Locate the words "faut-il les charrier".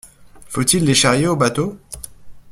0.47-1.27